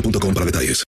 [0.00, 0.84] boostmobile.com para detalles.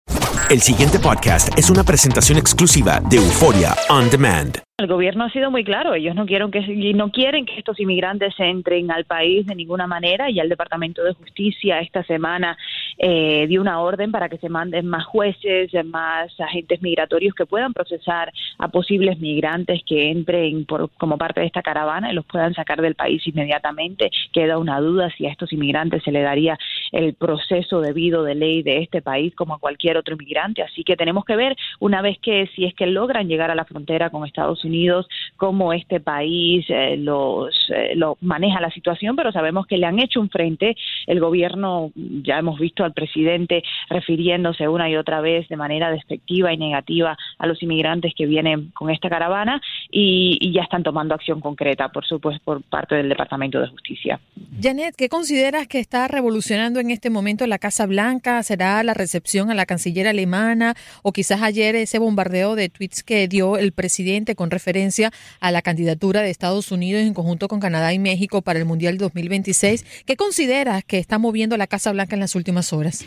[0.50, 4.66] El siguiente podcast es una presentación exclusiva de Euforia On Demand.
[4.78, 6.60] El gobierno ha sido muy claro, ellos no quieren que
[6.94, 11.14] no quieren que estos inmigrantes entren al país de ninguna manera y el Departamento de
[11.14, 12.58] Justicia esta semana
[12.98, 17.72] eh, dio una orden para que se manden más jueces, más agentes migratorios que puedan
[17.72, 22.54] procesar a posibles migrantes que entren por, como parte de esta caravana y los puedan
[22.54, 24.12] sacar del país inmediatamente.
[24.34, 26.60] Queda una duda si a estos inmigrantes se le daría
[26.96, 30.64] el proceso debido de ley de este país como a cualquier otro inmigrante.
[30.64, 33.66] Así que tenemos que ver una vez que si es que logran llegar a la
[33.66, 35.06] frontera con Estados Unidos,
[35.36, 40.00] cómo este país eh, los, eh, lo maneja la situación, pero sabemos que le han
[40.00, 40.78] hecho un frente.
[41.06, 46.54] El gobierno, ya hemos visto al presidente refiriéndose una y otra vez de manera despectiva
[46.54, 49.62] y negativa a los inmigrantes que vienen con esta caravana
[49.92, 54.20] y, y ya están tomando acción concreta, por supuesto, por parte del Departamento de Justicia.
[54.62, 58.42] Janet, ¿qué consideras que está revolucionando en este momento la Casa Blanca?
[58.44, 63.28] ¿Será la recepción a la canciller alemana o quizás ayer ese bombardeo de tweets que
[63.28, 67.94] dio el presidente con referencia a la candidatura de Estados Unidos en conjunto con Canadá
[67.94, 69.86] y México para el Mundial 2026?
[70.06, 73.06] ¿Qué consideras que está moviendo la Casa Blanca en las últimas horas?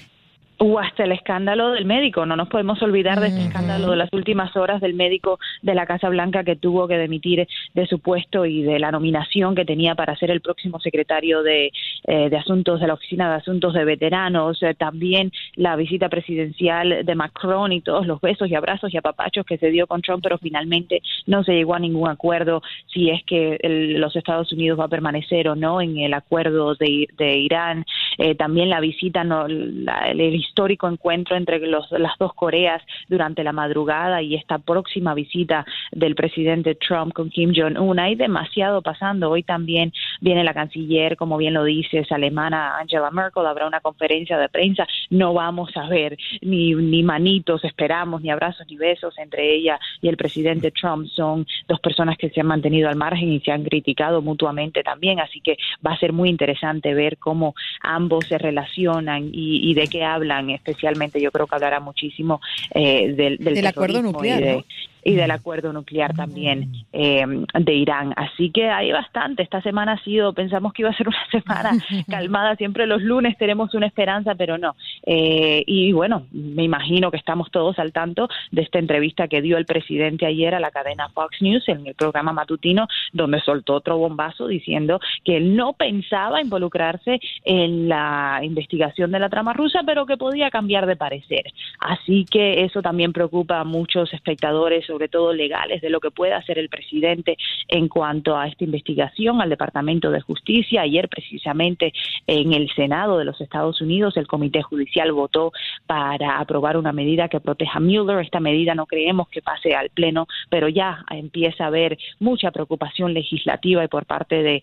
[0.58, 2.26] O hasta el escándalo del médico.
[2.26, 5.86] No nos podemos olvidar de este escándalo de las últimas horas del médico de la
[5.86, 9.94] Casa Blanca que tuvo que demitir de su puesto y de la nominación que tenía
[9.94, 11.72] para ser el próximo secretario de,
[12.04, 14.62] eh, de Asuntos de la Oficina de Asuntos de Veteranos.
[14.62, 19.46] Eh, también la visita presidencial de Macron y todos los besos y abrazos y apapachos
[19.46, 23.22] que se dio con Trump, pero finalmente no se llegó a ningún acuerdo si es
[23.24, 27.36] que el, los Estados Unidos va a permanecer o no en el acuerdo de, de
[27.38, 27.84] Irán.
[28.18, 33.44] Eh, también la visita, no, la, el histórico encuentro entre los, las dos Coreas durante
[33.44, 37.98] la madrugada y esta próxima visita del presidente Trump con Kim Jong-un.
[37.98, 39.30] Hay demasiado pasando.
[39.30, 43.46] Hoy también viene la canciller, como bien lo dices, alemana Angela Merkel.
[43.46, 44.86] Habrá una conferencia de prensa.
[45.10, 50.08] No vamos a ver ni, ni manitos, esperamos, ni abrazos, ni besos entre ella y
[50.08, 51.08] el presidente Trump.
[51.08, 55.20] Son dos personas que se han mantenido al margen y se han criticado mutuamente también.
[55.20, 55.56] Así que
[55.86, 60.48] va a ser muy interesante ver cómo ambos se relacionan y, y de qué hablan
[60.50, 62.40] especialmente yo creo que hablará muchísimo
[62.74, 64.42] eh, del, del, del acuerdo nuclear.
[64.42, 64.64] De, ¿no?
[65.08, 67.24] Y del acuerdo nuclear también eh,
[67.54, 68.12] de Irán.
[68.16, 69.42] Así que hay bastante.
[69.42, 71.70] Esta semana ha sido, pensamos que iba a ser una semana
[72.08, 72.56] calmada.
[72.56, 74.76] Siempre los lunes tenemos una esperanza, pero no.
[75.06, 79.56] Eh, y bueno, me imagino que estamos todos al tanto de esta entrevista que dio
[79.56, 83.96] el presidente ayer a la cadena Fox News en el programa matutino, donde soltó otro
[83.96, 90.04] bombazo diciendo que él no pensaba involucrarse en la investigación de la trama rusa, pero
[90.04, 91.44] que podía cambiar de parecer.
[91.80, 96.32] Así que eso también preocupa a muchos espectadores, sobre todo legales, de lo que puede
[96.32, 97.36] hacer el presidente
[97.68, 100.82] en cuanto a esta investigación al Departamento de Justicia.
[100.82, 101.92] Ayer, precisamente,
[102.26, 105.52] en el Senado de los Estados Unidos, el Comité Judicial votó
[105.86, 108.24] para aprobar una medida que proteja a Mueller.
[108.24, 113.14] Esta medida no creemos que pase al Pleno, pero ya empieza a haber mucha preocupación
[113.14, 114.62] legislativa y por parte de,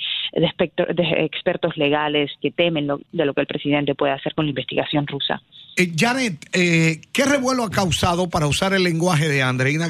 [1.18, 5.42] expertos legales que temen de lo que el presidente puede hacer con la investigación rusa.
[5.78, 9.90] Eh, Janet, eh, ¿qué revuelo ha causado, para usar el lenguaje de Andreina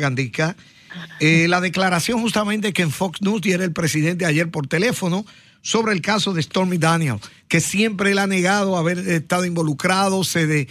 [1.19, 5.25] Eh, la declaración justamente que en Fox News diera el presidente ayer por teléfono
[5.62, 7.18] sobre el caso de Stormy Daniel,
[7.48, 10.68] que siempre él ha negado haber estado involucrado, se,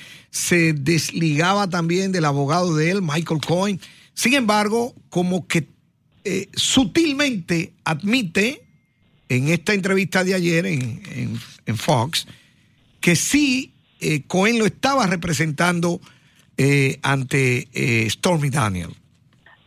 [0.74, 3.80] desligaba también del abogado de él, Michael Cohen.
[4.14, 5.66] Sin embargo, como que
[6.22, 8.64] eh, sutilmente admite
[9.28, 11.40] en esta entrevista de ayer en,
[11.76, 12.26] Fox
[13.00, 16.00] que sí eh, Cohen lo estaba representando
[17.02, 17.68] ante
[18.08, 18.94] Stormy Daniel.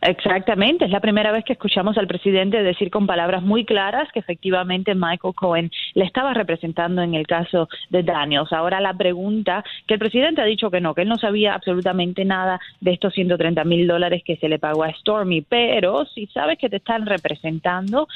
[0.00, 4.20] Exactamente, es la primera vez que escuchamos al presidente decir con palabras muy claras que
[4.20, 8.52] efectivamente Michael Cohen le estaba representando en el caso de Daniels.
[8.52, 12.24] Ahora la pregunta, que el presidente ha dicho que no, que él no sabía absolutamente
[12.24, 16.58] nada de estos 130 mil dólares que se le pagó a Stormy, pero si sabes
[16.58, 18.06] que te están representando,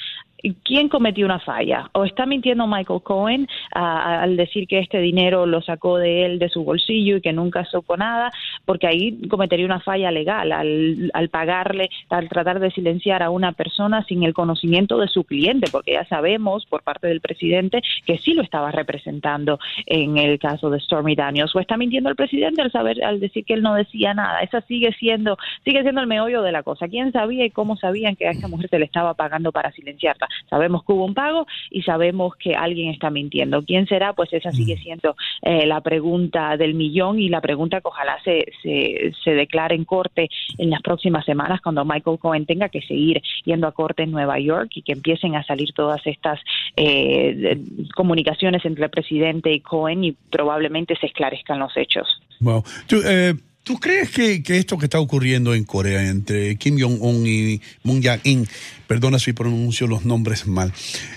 [0.65, 1.91] ¿quién cometió una falla?
[1.93, 6.49] ¿O está mintiendo Michael Cohen al decir que este dinero lo sacó de él, de
[6.49, 8.31] su bolsillo y que nunca supo nada?
[8.65, 13.53] Porque ahí cometería una falla legal al, al pagarle, al tratar de silenciar a una
[13.53, 18.19] persona sin el conocimiento de su cliente, porque ya sabemos por parte del presidente que
[18.19, 21.55] sí lo estaba representando en el caso de Stormy Daniels.
[21.55, 24.41] ¿O está mintiendo el presidente al saber, al decir que él no decía nada?
[24.41, 26.89] Esa sigue siendo, sigue siendo el meollo de la cosa.
[26.89, 30.29] ¿Quién sabía y cómo sabían que a esta mujer se le estaba pagando para silenciarla?
[30.49, 33.63] Sabemos que hubo un pago y sabemos que alguien está mintiendo.
[33.65, 34.13] ¿Quién será?
[34.13, 38.47] Pues esa sigue siendo eh, la pregunta del millón y la pregunta que ojalá se,
[38.63, 43.67] se, declare en corte en las próximas semanas cuando Michael Cohen tenga que seguir yendo
[43.67, 46.41] a corte en Nueva York y que empiecen a salir todas estas
[46.77, 47.59] eh,
[47.95, 52.21] comunicaciones entre el presidente y Cohen y probablemente se esclarezcan los hechos.
[52.41, 52.65] Wow.
[53.05, 53.35] Eh,
[53.65, 58.49] ¿Tú crees que, esto que está ocurriendo en Corea entre Kim Jong-un y Moon Jae-in,
[58.89, 60.73] perdona si pronuncio los nombres mal,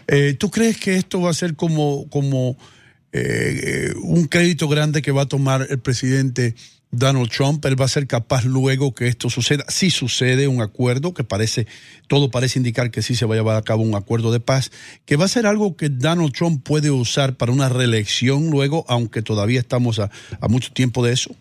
[0.08, 2.56] eh, ¿tú crees que esto va a ser como, como
[3.14, 6.54] eh, un crédito grande que va a tomar el presidente
[6.92, 7.66] Donald Trump?
[7.66, 11.66] Él va a ser capaz luego que esto suceda, si sucede un acuerdo, que parece,
[12.08, 14.72] todo parece indicar que sí se va a llevar a cabo un acuerdo de paz,
[15.06, 19.24] que va a ser algo que Donald Trump puede usar para una reelección luego, aunque
[19.24, 20.12] todavía estamos a
[20.48, 21.36] mucho tiempo de eso.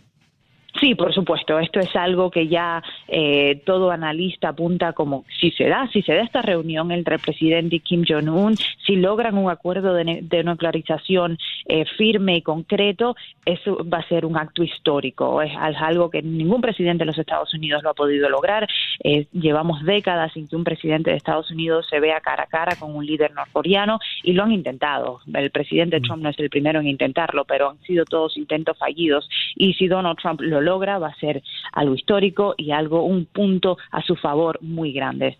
[0.84, 1.58] Sí, por supuesto.
[1.58, 6.12] Esto es algo que ya eh, todo analista apunta como si se da, si se
[6.12, 8.54] da esta reunión entre el presidente y Kim Jong-un,
[8.84, 11.38] si logran un acuerdo de, nuclearización
[11.68, 13.16] eh, firme y concreto,
[13.46, 15.40] eso va a ser un acto histórico.
[15.40, 18.68] Es algo que ningún presidente de los Estados Unidos lo ha podido lograr.
[19.02, 22.76] Eh, llevamos décadas sin que un presidente de Estados Unidos se vea cara a cara
[22.76, 25.20] con un líder norcoreano y lo han intentado.
[25.32, 26.02] El presidente mm.
[26.02, 29.26] Trump no es el primero en intentarlo, pero han sido todos intentos fallidos.
[29.56, 31.42] Y si Donald Trump lo logra, va a ser
[31.72, 35.38] algo histórico y algo, un punto a su favor muy grande.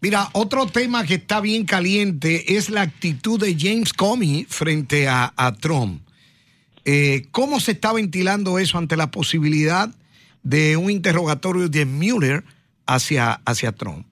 [0.00, 5.32] Mira, otro tema que está bien caliente es la actitud de James Comey frente a,
[5.60, 6.02] Trump.
[6.84, 9.88] Eh, ¿Cómo se está ventilando eso ante la posibilidad
[10.44, 12.44] de un interrogatorio de Mueller
[12.86, 14.06] hacia, hacia Trump?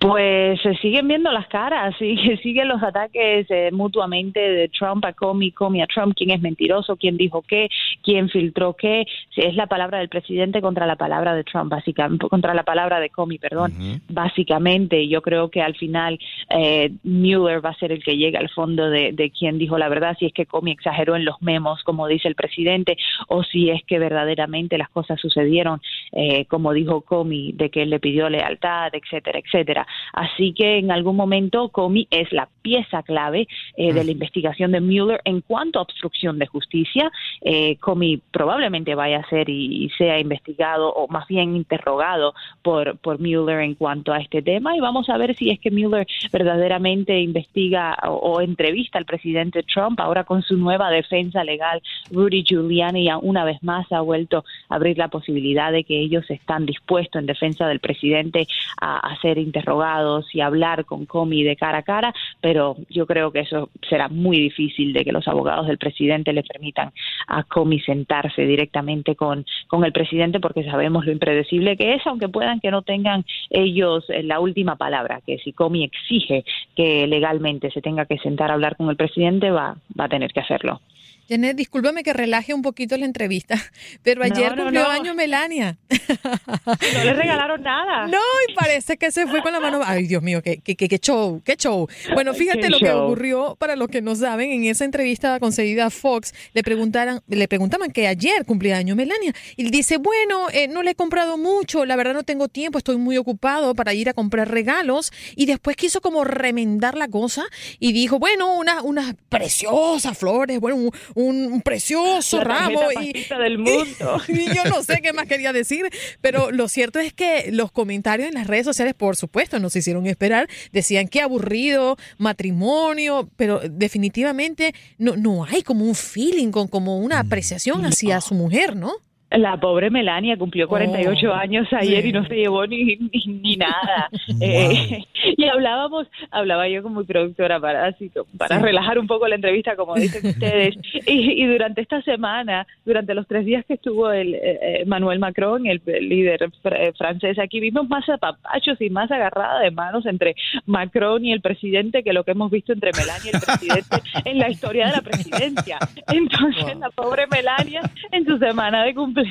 [0.00, 5.12] Pues se siguen viendo las caras, y siguen los ataques eh, mutuamente de Trump a
[5.12, 7.68] Comey, Comey a Trump, quién es mentiroso, quién dijo qué,
[8.02, 9.06] quién filtró qué,
[9.36, 13.10] es la palabra del presidente contra la palabra de Trump, básicamente, contra la palabra de
[13.10, 13.72] Comey, perdón,
[14.08, 15.08] básicamente.
[15.08, 16.18] Yo creo que al final
[16.50, 19.88] eh, Mueller va a ser el que llegue al fondo de, de quién dijo la
[19.88, 22.96] verdad, si es que Comey exageró en los memos, como dice el presidente,
[23.28, 25.80] o si es que verdaderamente las cosas sucedieron,
[26.12, 29.86] eh, como dijo Comey, de que él le pidió lealtad, etcétera, etcétera.
[30.12, 34.80] Así que en algún momento Comey es la pieza clave eh, de la investigación de
[34.80, 37.10] Mueller en cuanto a obstrucción de justicia.
[37.40, 43.18] Eh, Comey probablemente vaya a ser y, sea investigado o más bien interrogado por, por
[43.18, 47.20] Mueller en cuanto a este tema y vamos a ver si es que Mueller verdaderamente
[47.20, 53.18] investiga o, entrevista al presidente Trump ahora con su nueva defensa legal, Rudy Giuliani, ya
[53.18, 57.26] una vez más ha vuelto a abrir la posibilidad de que ellos están dispuestos en
[57.26, 58.46] defensa del presidente
[58.80, 63.40] a hacer interrogados y hablar con Comey de cara a cara, pero yo creo que
[63.40, 66.92] eso será muy difícil de que los abogados del presidente le permitan
[67.26, 72.28] a Comey sentarse directamente con, con el presidente porque sabemos lo impredecible que es, aunque
[72.28, 76.44] puedan que no tengan ellos eh, la última palabra, que si Comey exige
[76.76, 80.32] que legalmente se tenga que sentar a hablar con el presidente, va, va a tener
[80.32, 80.80] que hacerlo.
[81.28, 83.56] Janet, discúlpame que relaje un poquito la entrevista,
[84.02, 84.90] pero ayer no, cumplió no.
[84.90, 85.78] año Melania.
[85.88, 88.06] No le regalaron nada.
[88.12, 89.80] No, y parece que se fue con la mano.
[89.84, 91.88] Ay, Dios mío, qué, qué, qué- show, qué show.
[92.14, 95.90] Bueno, fíjate lo que ocurrió, para los que no saben, en esa entrevista concedida a
[95.90, 99.32] Fox, le preguntaran, le preguntaban que ayer cumplía año Melania.
[99.56, 102.78] Y él dice, bueno, eh, no le he comprado mucho, la verdad no tengo tiempo,
[102.78, 105.12] estoy muy ocupado para ir a comprar regalos.
[105.36, 107.44] Y después quiso como remendar la cosa
[107.78, 112.80] y dijo, bueno, unas unas preciosas flores, bueno, un, un- un precioso La ramo.
[113.00, 114.20] Y, del mundo.
[114.28, 115.86] y yo no sé qué más quería decir,
[116.20, 120.06] pero lo cierto es que los comentarios en las redes sociales, por supuesto, nos hicieron
[120.06, 120.48] esperar.
[120.72, 127.20] Decían qué aburrido, matrimonio, pero definitivamente no, no hay como un feeling, con, como una
[127.20, 128.92] apreciación hacia su mujer, ¿no?
[129.36, 132.08] La pobre Melania cumplió 48 Oh, años ayer sí.
[132.08, 134.08] y no se llevó ni, ni, ni nada.
[134.40, 135.04] Eh,
[135.36, 138.62] y hablábamos, hablaba yo como mi productora para, así, para Sí.
[138.62, 140.74] relajar un poco la entrevista, como dicen ustedes.
[141.06, 145.18] Y, y durante esta semana, durante los tres días que estuvo el eh, eh, Manuel
[145.18, 149.70] Macron, el, el líder fr- eh, francés, aquí vimos más apapachos y más agarrada de
[149.70, 150.34] manos entre
[150.66, 154.38] Macron y el presidente que lo que hemos visto entre Melania y el presidente en
[154.38, 155.78] la historia de la presidencia.
[156.12, 159.21] Entonces, la pobre Melania, en su semana de cumpleaños,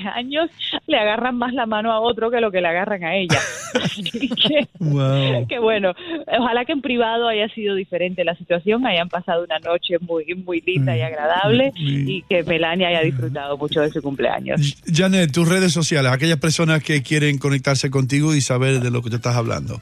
[0.87, 3.39] le agarran más la mano a otro que lo que le agarran a ella.
[3.83, 5.47] Así que, Wow.
[5.47, 5.93] que bueno,
[6.39, 10.61] ojalá que en privado haya sido diferente la situación, hayan pasado una noche muy, muy
[10.61, 14.77] linda y agradable y que Melania haya disfrutado mucho de su cumpleaños.
[14.91, 19.09] Janet, tus redes sociales, aquellas personas que quieren conectarse contigo y saber de lo que
[19.09, 19.79] te estás hablando.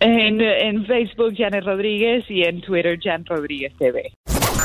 [0.00, 4.12] En, en Facebook, Janet Rodríguez y en Twitter, Jan Rodríguez TV.